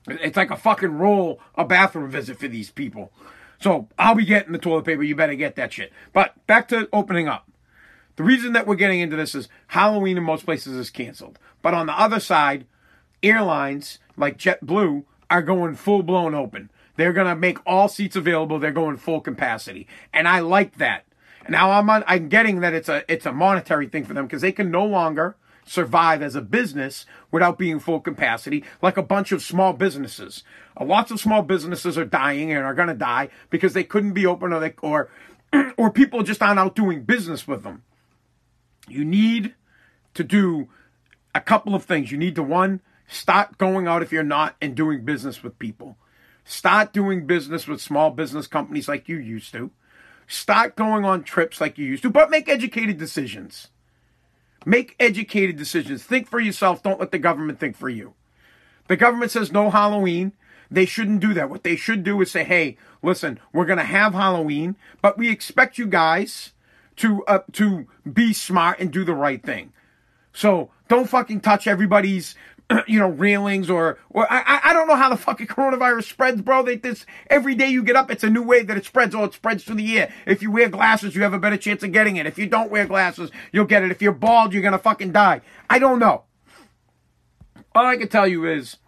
[0.06, 3.10] It's like a fucking roll a bathroom visit for these people.
[3.58, 5.02] So I'll be getting the toilet paper.
[5.02, 5.92] You better get that shit.
[6.12, 7.50] But back to opening up.
[8.16, 11.38] The reason that we're getting into this is Halloween in most places is canceled.
[11.60, 12.66] But on the other side,
[13.22, 16.70] airlines like JetBlue are going full blown open.
[16.96, 18.58] They're going to make all seats available.
[18.58, 19.86] They're going full capacity.
[20.14, 21.04] And I like that.
[21.48, 24.42] Now I'm on, I'm getting that it's a it's a monetary thing for them because
[24.42, 29.30] they can no longer survive as a business without being full capacity like a bunch
[29.30, 30.42] of small businesses.
[30.80, 34.12] Uh, lots of small businesses are dying and are going to die because they couldn't
[34.12, 35.08] be open or they, or
[35.76, 37.82] or people just aren't out doing business with them
[38.88, 39.54] you need
[40.14, 40.68] to do
[41.34, 42.10] a couple of things.
[42.10, 45.96] You need to, one, stop going out if you're not and doing business with people.
[46.44, 49.70] Start doing business with small business companies like you used to.
[50.28, 53.68] Start going on trips like you used to, but make educated decisions.
[54.64, 56.02] Make educated decisions.
[56.02, 56.82] Think for yourself.
[56.82, 58.14] Don't let the government think for you.
[58.88, 60.32] The government says no Halloween.
[60.70, 61.50] They shouldn't do that.
[61.50, 65.30] What they should do is say, hey, listen, we're going to have Halloween, but we
[65.30, 66.52] expect you guys
[66.96, 69.72] to uh, to be smart and do the right thing.
[70.32, 72.34] So don't fucking touch everybody's
[72.86, 76.62] you know railings or or I I don't know how the fucking coronavirus spreads, bro.
[76.62, 79.14] They this every day you get up, it's a new way that it spreads.
[79.14, 80.12] Oh, it spreads through the air.
[80.26, 82.26] If you wear glasses, you have a better chance of getting it.
[82.26, 83.90] If you don't wear glasses, you'll get it.
[83.90, 85.42] If you're bald, you're gonna fucking die.
[85.70, 86.24] I don't know.
[87.74, 88.78] All I can tell you is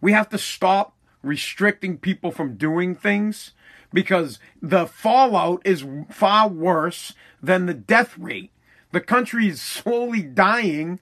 [0.00, 3.52] we have to stop restricting people from doing things
[3.94, 8.50] because the fallout is far worse than the death rate.
[8.92, 11.00] The country is slowly dying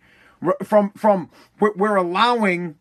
[0.62, 2.76] from from we're allowing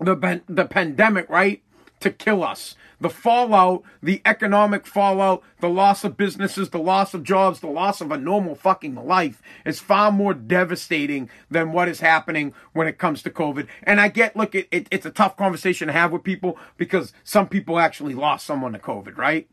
[0.00, 1.62] the the pandemic right
[2.06, 7.22] to kill us the fallout, the economic fallout, the loss of businesses, the loss of
[7.22, 12.00] jobs, the loss of a normal fucking life is far more devastating than what is
[12.00, 13.66] happening when it comes to COVID.
[13.82, 17.12] And I get, look, it, it, it's a tough conversation to have with people because
[17.22, 19.48] some people actually lost someone to COVID, right?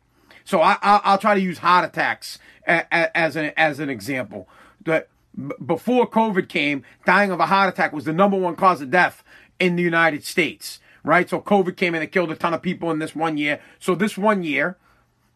[0.46, 4.48] So I, I, will try to use heart attacks as an, as an example.
[4.86, 5.08] That
[5.66, 9.24] before COVID came, dying of a heart attack was the number one cause of death
[9.60, 11.30] in the United States right?
[11.30, 13.60] So COVID came in and killed a ton of people in this one year.
[13.80, 14.78] So this one year,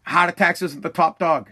[0.04, 1.52] heart attacks isn't the top dog.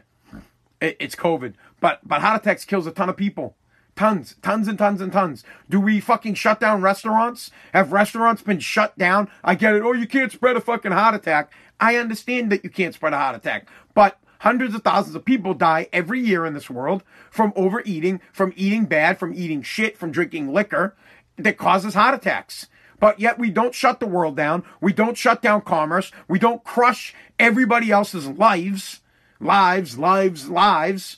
[0.81, 3.55] It, it's COVID, but but heart attacks kills a ton of people.
[3.95, 5.45] Tons, tons and tons and tons.
[5.69, 7.49] Do we fucking shut down restaurants?
[7.73, 9.29] Have restaurants been shut down?
[9.41, 9.83] I get it.
[9.83, 11.53] Oh, you can't spread a fucking heart attack.
[11.79, 15.53] I understand that you can't spread a heart attack, but hundreds of thousands of people
[15.53, 20.11] die every year in this world from overeating, from eating bad, from eating shit, from
[20.11, 20.93] drinking liquor
[21.37, 22.67] that causes heart attacks.
[22.99, 24.63] But yet we don't shut the world down.
[24.81, 26.11] We don't shut down commerce.
[26.27, 29.01] We don't crush everybody else's lives,
[29.39, 31.17] lives, lives, lives,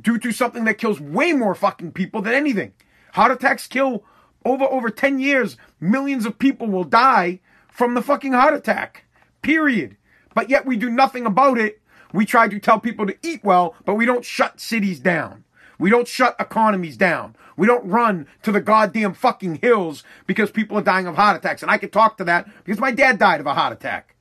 [0.00, 2.72] due to something that kills way more fucking people than anything.
[3.12, 4.04] Heart attacks kill
[4.44, 9.04] over over 10 years, millions of people will die from the fucking heart attack.
[9.42, 9.96] Period.
[10.34, 11.80] But yet we do nothing about it.
[12.12, 15.44] We try to tell people to eat well, but we don't shut cities down.
[15.80, 17.34] We don't shut economies down.
[17.56, 21.62] We don't run to the goddamn fucking hills because people are dying of heart attacks.
[21.62, 24.14] And I can talk to that because my dad died of a heart attack.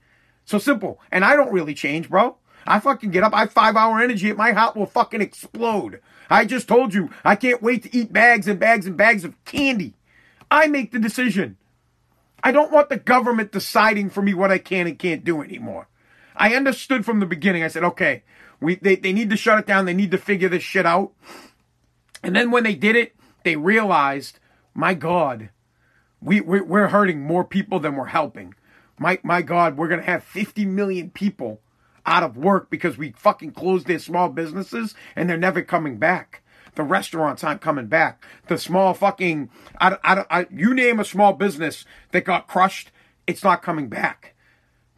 [0.45, 0.99] So simple.
[1.11, 2.37] And I don't really change, bro.
[2.65, 3.33] I fucking get up.
[3.33, 4.31] I have five hour energy.
[4.33, 6.01] My heart will fucking explode.
[6.29, 9.43] I just told you, I can't wait to eat bags and bags and bags of
[9.43, 9.95] candy.
[10.49, 11.57] I make the decision.
[12.41, 15.87] I don't want the government deciding for me what I can and can't do anymore.
[16.35, 17.63] I understood from the beginning.
[17.63, 18.23] I said, okay,
[18.61, 19.85] we, they, they need to shut it down.
[19.85, 21.11] They need to figure this shit out.
[22.23, 24.39] And then when they did it, they realized,
[24.73, 25.49] my God,
[26.21, 28.53] we, we're, hurting more people than we're helping.
[28.97, 31.61] My, my God, we're going to have 50 million people
[32.05, 36.43] out of work because we fucking closed their small businesses and they're never coming back.
[36.75, 38.23] The restaurants aren't coming back.
[38.47, 42.91] The small fucking, I, I, I, you name a small business that got crushed,
[43.27, 44.35] it's not coming back.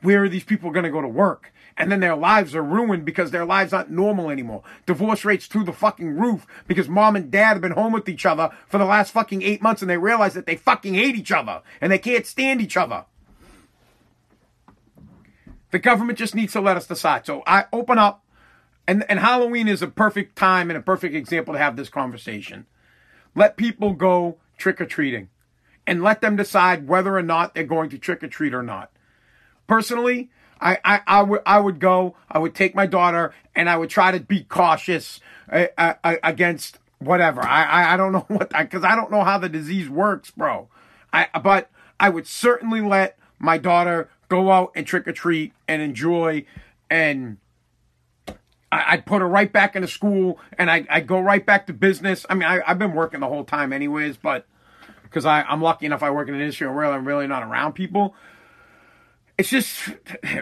[0.01, 1.50] Where are these people going to go to work?
[1.77, 4.63] And then their lives are ruined because their lives aren't normal anymore.
[4.85, 8.25] Divorce rates through the fucking roof because mom and dad have been home with each
[8.25, 11.31] other for the last fucking eight months and they realize that they fucking hate each
[11.31, 13.05] other and they can't stand each other.
[15.71, 17.25] The government just needs to let us decide.
[17.25, 18.25] So I open up,
[18.87, 22.65] and, and Halloween is a perfect time and a perfect example to have this conversation.
[23.35, 25.29] Let people go trick or treating
[25.87, 28.91] and let them decide whether or not they're going to trick or treat or not.
[29.65, 30.29] Personally,
[30.61, 32.15] I, I, I would I would go.
[32.29, 35.19] I would take my daughter, and I would try to be cautious
[35.51, 37.41] uh, uh, uh against whatever.
[37.41, 40.69] I, I, I don't know what because I don't know how the disease works, bro.
[41.11, 41.69] I but
[41.99, 46.45] I would certainly let my daughter go out and trick or treat and enjoy,
[46.89, 47.37] and
[48.71, 51.73] I, would put her right back into school, and I I go right back to
[51.73, 52.25] business.
[52.29, 54.45] I mean, I, I've been working the whole time, anyways, but
[55.03, 58.15] because I'm lucky enough I work in an industry where I'm really not around people
[59.41, 59.89] it's just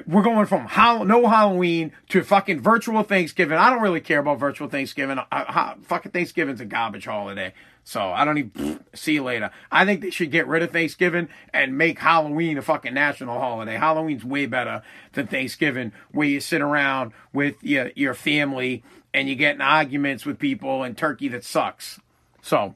[0.05, 0.67] we're going from
[1.07, 3.57] no Halloween to fucking virtual Thanksgiving.
[3.57, 5.17] I don't really care about virtual Thanksgiving.
[5.31, 7.53] I, fucking Thanksgiving's a garbage holiday.
[7.85, 9.51] So I don't even see you later.
[9.71, 13.77] I think they should get rid of Thanksgiving and make Halloween a fucking national holiday.
[13.77, 14.81] Halloween's way better
[15.13, 18.83] than Thanksgiving, where you sit around with your your family
[19.13, 22.01] and you get in arguments with people and turkey that sucks.
[22.41, 22.75] So,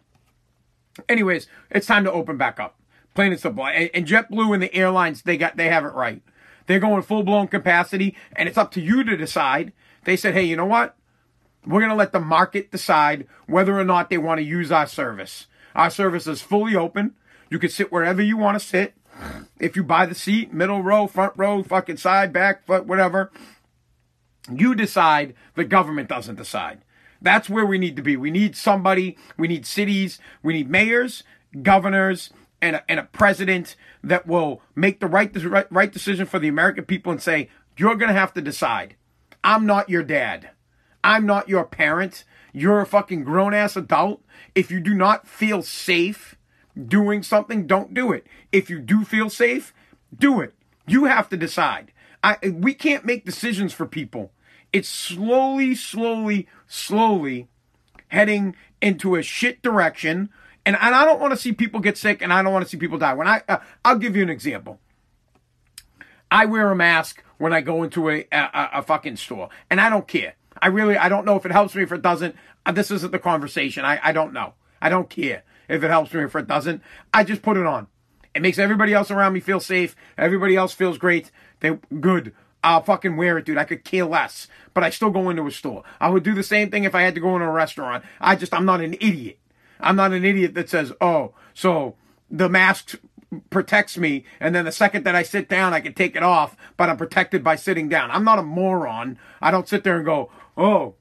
[1.09, 2.77] anyways, it's time to open back up.
[3.13, 3.65] Plain and simple.
[3.65, 6.21] And, and JetBlue and the airlines, they got they have it right.
[6.65, 9.73] They're going full blown capacity, and it's up to you to decide.
[10.05, 10.95] They said, hey, you know what?
[11.65, 14.87] We're going to let the market decide whether or not they want to use our
[14.87, 15.47] service.
[15.75, 17.15] Our service is fully open.
[17.49, 18.95] You can sit wherever you want to sit.
[19.59, 23.31] If you buy the seat, middle row, front row, fucking side, back, foot, whatever,
[24.51, 25.35] you decide.
[25.55, 26.83] The government doesn't decide.
[27.21, 28.17] That's where we need to be.
[28.17, 31.23] We need somebody, we need cities, we need mayors,
[31.61, 32.31] governors,
[32.63, 36.47] and a, and a president that will make the right, right, right decision for the
[36.47, 38.95] American people and say, you're going to have to decide.
[39.43, 40.51] I'm not your dad.
[41.03, 42.23] I'm not your parent.
[42.53, 44.23] You're a fucking grown ass adult.
[44.55, 46.35] If you do not feel safe
[46.87, 48.25] doing something, don't do it.
[48.53, 49.73] If you do feel safe,
[50.17, 50.53] do it.
[50.87, 51.91] You have to decide.
[52.23, 54.31] I, we can't make decisions for people.
[54.71, 57.49] It's slowly, slowly, slowly
[58.07, 60.29] heading into a shit direction
[60.65, 62.69] and, and I don't want to see people get sick and I don't want to
[62.69, 63.13] see people die.
[63.13, 64.79] When I, uh, I'll give you an example.
[66.31, 69.89] I wear a mask when I go into a, a, a fucking store and I
[69.89, 70.35] don't care.
[70.61, 72.35] I really, I don't know if it helps me, if it doesn't.
[72.65, 73.83] Uh, this isn't the conversation.
[73.85, 74.53] I, I don't know.
[74.81, 76.81] I don't care if it helps me, if it doesn't.
[77.13, 77.87] I just put it on.
[78.33, 79.95] It makes everybody else around me feel safe.
[80.17, 81.31] Everybody else feels great.
[81.59, 82.33] They good.
[82.63, 83.57] I'll fucking wear it, dude.
[83.57, 84.47] I could care less.
[84.73, 85.83] But I still go into a store.
[85.99, 88.03] I would do the same thing if I had to go into a restaurant.
[88.21, 89.37] I just, I'm not an idiot.
[89.83, 91.95] I'm not an idiot that says, oh, so
[92.29, 92.99] the mask
[93.49, 96.55] protects me, and then the second that I sit down, I can take it off,
[96.77, 98.11] but I'm protected by sitting down.
[98.11, 99.17] I'm not a moron.
[99.41, 100.95] I don't sit there and go, oh,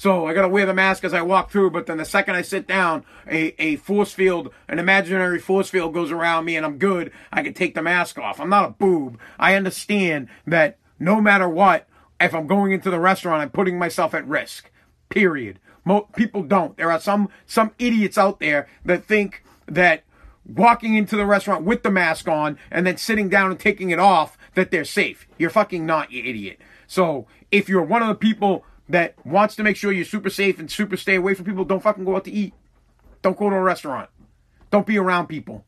[0.00, 2.40] so I gotta wear the mask as I walk through, but then the second I
[2.40, 6.78] sit down, a, a force field, an imaginary force field goes around me and I'm
[6.78, 7.12] good.
[7.30, 8.40] I can take the mask off.
[8.40, 9.18] I'm not a boob.
[9.38, 11.86] I understand that no matter what,
[12.18, 14.70] if I'm going into the restaurant, I'm putting myself at risk.
[15.10, 15.60] Period.
[15.90, 16.76] Mo- people don't.
[16.76, 20.04] There are some some idiots out there that think that
[20.46, 23.98] walking into the restaurant with the mask on and then sitting down and taking it
[23.98, 25.26] off that they're safe.
[25.36, 26.60] You're fucking not, you idiot.
[26.86, 30.60] So if you're one of the people that wants to make sure you're super safe
[30.60, 32.54] and super stay away from people, don't fucking go out to eat.
[33.22, 34.10] Don't go to a restaurant.
[34.70, 35.64] Don't be around people.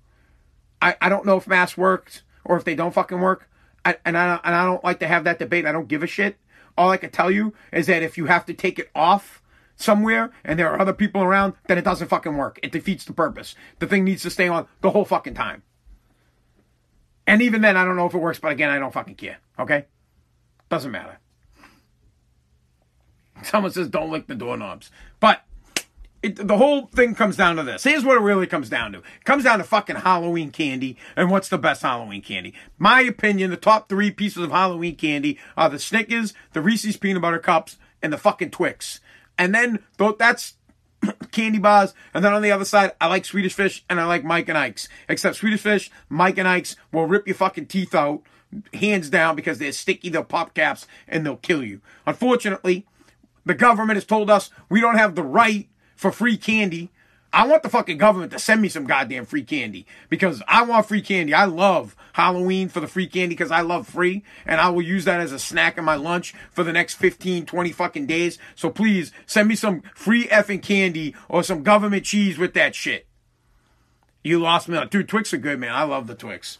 [0.81, 3.51] I, I don't know if masks works or if they don't fucking work.
[3.85, 5.67] I, and I and I don't like to have that debate.
[5.67, 6.37] I don't give a shit.
[6.79, 9.42] All I can tell you is that if you have to take it off
[9.83, 12.59] somewhere and there are other people around, then it doesn't fucking work.
[12.63, 13.55] It defeats the purpose.
[13.79, 15.63] The thing needs to stay on the whole fucking time.
[17.27, 19.39] And even then, I don't know if it works, but again, I don't fucking care.
[19.59, 19.87] Okay?
[20.69, 21.19] Doesn't matter.
[23.43, 24.91] Someone says don't lick the doorknobs.
[25.21, 25.43] But
[26.23, 27.83] it, the whole thing comes down to this.
[27.83, 28.99] Here's what it really comes down to.
[28.99, 32.55] It comes down to fucking Halloween candy and what's the best Halloween candy.
[32.79, 37.23] My opinion, the top three pieces of Halloween candy are the Snickers, the Reese's Peanut
[37.23, 39.01] Butter Cups, and the fucking Twix.
[39.43, 39.81] And then
[40.21, 40.55] that's
[41.33, 41.95] candy bars.
[42.15, 44.57] And then on the other side, I like Swedish Fish and I like Mike and
[44.57, 44.89] Ike's.
[45.09, 48.23] Except Swedish Fish, Mike and Ike's will rip your fucking teeth out,
[48.73, 51.81] hands down, because they're sticky, they'll pop caps, and they'll kill you.
[52.07, 52.87] Unfortunately,
[53.45, 56.93] the government has told us we don't have the right for free candy.
[57.33, 60.87] I want the fucking government to send me some goddamn free candy because I want
[60.87, 61.33] free candy.
[61.33, 65.07] I love Halloween for the free candy because I love free and I will use
[65.07, 68.39] that as a snack in my lunch for the next 15, 20 fucking days.
[68.55, 73.07] So please send me some free effing candy or some government cheese with that shit.
[74.23, 74.79] You lost me.
[74.91, 75.73] Dude, Twix are good, man.
[75.75, 76.59] I love the Twix.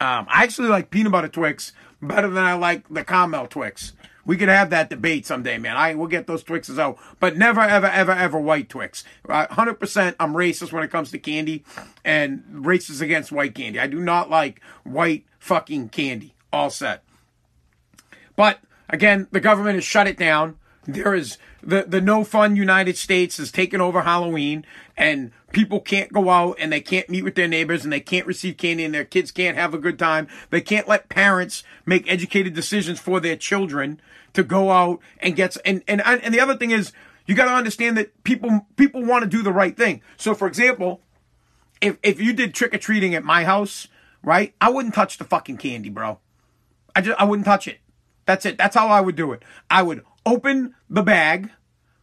[0.00, 3.92] Um, I actually like peanut butter Twix better than I like the caramel Twix.
[4.26, 5.76] We could have that debate someday, man.
[5.76, 9.04] I will get those Twixes out, but never, ever, ever, ever white Twix.
[9.28, 11.64] Hundred percent, I'm racist when it comes to candy,
[12.04, 13.78] and racist against white candy.
[13.78, 16.34] I do not like white fucking candy.
[16.52, 17.02] All set.
[18.36, 20.56] But again, the government has shut it down.
[20.86, 24.64] There is the the no fun United States has taken over Halloween,
[24.96, 28.26] and people can't go out and they can't meet with their neighbors and they can't
[28.26, 30.28] receive candy and their kids can't have a good time.
[30.50, 34.00] They can't let parents make educated decisions for their children
[34.34, 36.92] to go out and get and and and the other thing is
[37.26, 40.02] you got to understand that people people want to do the right thing.
[40.16, 41.00] So for example,
[41.80, 43.88] if if you did trick or treating at my house,
[44.22, 44.54] right?
[44.60, 46.18] I wouldn't touch the fucking candy, bro.
[46.94, 47.78] I just I wouldn't touch it.
[48.26, 48.58] That's it.
[48.58, 49.42] That's how I would do it.
[49.70, 51.50] I would open the bag,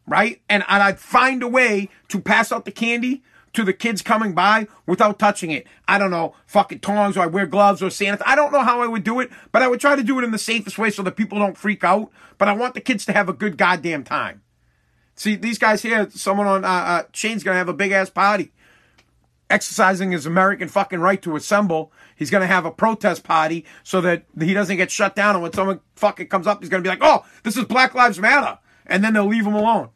[0.07, 0.41] right?
[0.49, 4.67] And, I'd find a way to pass out the candy to the kids coming by
[4.85, 5.67] without touching it.
[5.87, 8.21] I don't know, fucking tongs or I wear gloves or sand.
[8.25, 10.23] I don't know how I would do it, but I would try to do it
[10.23, 12.11] in the safest way so that people don't freak out.
[12.37, 14.41] But I want the kids to have a good goddamn time.
[15.15, 18.51] See, these guys here, someone on uh, uh, Shane's gonna have a big ass party,
[19.51, 21.91] exercising his American fucking right to assemble.
[22.15, 25.35] He's gonna have a protest party so that he doesn't get shut down.
[25.35, 28.19] And when someone fucking comes up, he's gonna be like, "Oh, this is Black Lives
[28.19, 29.89] Matter," and then they'll leave him alone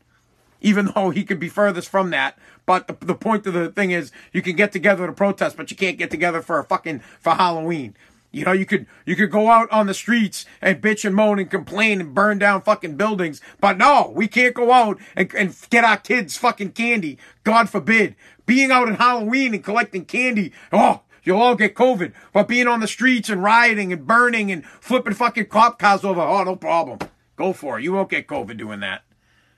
[0.61, 2.39] even though he could be furthest from that.
[2.65, 5.69] But the, the point of the thing is, you can get together to protest, but
[5.69, 7.95] you can't get together for a fucking for Halloween.
[8.35, 11.39] You know, you could you could go out on the streets and bitch and moan
[11.39, 15.55] and complain and burn down fucking buildings, but no, we can't go out and, and
[15.69, 17.17] get our kids fucking candy.
[17.45, 18.17] God forbid.
[18.45, 22.11] Being out on Halloween and collecting candy, oh, you'll all get COVID.
[22.33, 26.19] But being on the streets and rioting and burning and flipping fucking cop cars over,
[26.19, 26.99] oh, no problem.
[27.37, 27.83] Go for it.
[27.83, 29.03] You won't get COVID doing that.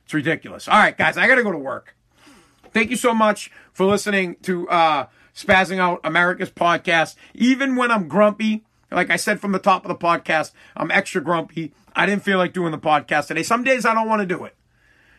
[0.05, 0.67] It's ridiculous.
[0.67, 1.95] All right, guys, I got to go to work.
[2.73, 7.15] Thank you so much for listening to uh, Spazzing Out America's podcast.
[7.33, 11.21] Even when I'm grumpy, like I said from the top of the podcast, I'm extra
[11.21, 11.73] grumpy.
[11.95, 13.43] I didn't feel like doing the podcast today.
[13.43, 14.55] Some days I don't want to do it.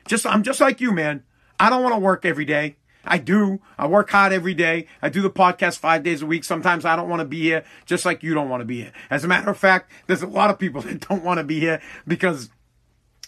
[0.07, 1.25] Just I'm just like you, man.
[1.61, 2.77] I don't want to work every day.
[3.05, 3.61] I do.
[3.79, 4.87] I work hard every day.
[5.01, 6.45] I do the podcast five days a week.
[6.45, 8.93] Sometimes I don't want to be here, just like you don't want to be here.
[9.11, 11.61] As a matter of fact, there's a lot of people that don't want to be
[11.61, 12.51] here because,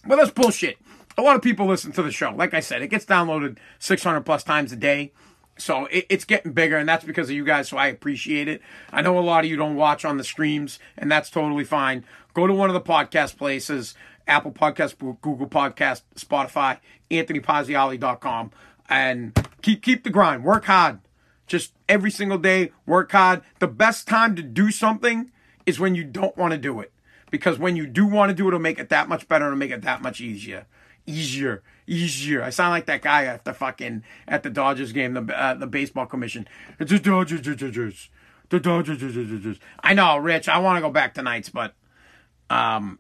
[0.07, 0.76] well, that's bullshit
[1.20, 2.32] a lot of people listen to the show.
[2.32, 5.12] Like I said, it gets downloaded 600 plus times a day.
[5.61, 7.68] So it, it's getting bigger, and that's because of you guys.
[7.68, 8.62] So I appreciate it.
[8.92, 12.04] I know a lot of you don't watch on the streams, and that's totally fine.
[12.34, 13.94] Go to one of the podcast places
[14.26, 16.78] Apple Podcast, Google Podcast, Spotify,
[17.11, 18.52] AnthonyPazziali.com,
[18.88, 20.44] and keep keep the grind.
[20.44, 21.00] Work hard.
[21.46, 23.42] Just every single day, work hard.
[23.58, 25.32] The best time to do something
[25.66, 26.92] is when you don't want to do it.
[27.30, 29.58] Because when you do want to do it, it'll make it that much better and
[29.58, 30.66] make it that much easier
[31.06, 32.43] easier, easier.
[32.43, 35.66] I sound like that guy at the fucking at the Dodgers game, the uh, the
[35.66, 36.47] baseball commission.
[36.78, 38.09] It's the Dodgers, the Dodgers.
[38.51, 39.59] Dodgers.
[39.81, 40.49] I know, Rich.
[40.49, 41.74] I want to go back to Knights, but
[42.51, 42.99] um,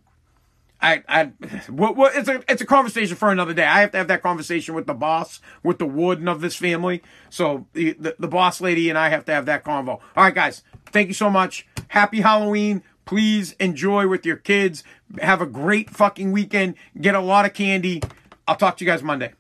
[0.80, 1.24] I I
[1.68, 3.64] what what it's a it's a conversation for another day.
[3.64, 7.02] I have to have that conversation with the boss, with the warden of this family.
[7.28, 9.88] So the the, the boss lady and I have to have that convo.
[9.88, 10.62] All right, guys.
[10.86, 11.66] Thank you so much.
[11.88, 12.82] Happy Halloween.
[13.04, 14.84] Please enjoy with your kids.
[15.20, 16.76] Have a great fucking weekend.
[17.00, 18.02] Get a lot of candy.
[18.46, 19.32] I'll talk to you guys Monday.